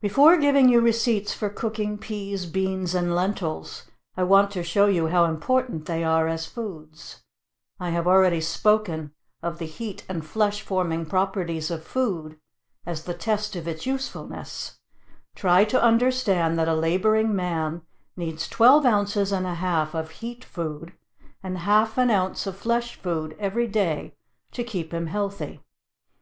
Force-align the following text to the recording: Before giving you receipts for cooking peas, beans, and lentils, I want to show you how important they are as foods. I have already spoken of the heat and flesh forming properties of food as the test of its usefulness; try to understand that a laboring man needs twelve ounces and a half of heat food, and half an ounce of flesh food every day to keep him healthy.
Before 0.00 0.38
giving 0.38 0.70
you 0.70 0.80
receipts 0.80 1.34
for 1.34 1.50
cooking 1.50 1.98
peas, 1.98 2.46
beans, 2.46 2.94
and 2.94 3.14
lentils, 3.14 3.82
I 4.16 4.22
want 4.22 4.50
to 4.52 4.62
show 4.62 4.86
you 4.86 5.08
how 5.08 5.26
important 5.26 5.84
they 5.84 6.02
are 6.02 6.26
as 6.26 6.46
foods. 6.46 7.22
I 7.78 7.90
have 7.90 8.06
already 8.06 8.40
spoken 8.40 9.12
of 9.42 9.58
the 9.58 9.66
heat 9.66 10.06
and 10.08 10.24
flesh 10.24 10.62
forming 10.62 11.04
properties 11.04 11.70
of 11.70 11.84
food 11.84 12.38
as 12.86 13.04
the 13.04 13.12
test 13.12 13.56
of 13.56 13.68
its 13.68 13.84
usefulness; 13.84 14.78
try 15.34 15.66
to 15.66 15.82
understand 15.84 16.58
that 16.58 16.66
a 16.68 16.72
laboring 16.74 17.36
man 17.36 17.82
needs 18.16 18.48
twelve 18.48 18.86
ounces 18.86 19.32
and 19.32 19.44
a 19.46 19.56
half 19.56 19.94
of 19.94 20.12
heat 20.24 20.46
food, 20.46 20.94
and 21.42 21.58
half 21.58 21.98
an 21.98 22.08
ounce 22.08 22.46
of 22.46 22.56
flesh 22.56 22.94
food 22.96 23.36
every 23.38 23.66
day 23.66 24.16
to 24.52 24.64
keep 24.64 24.94
him 24.94 25.08
healthy. 25.08 25.60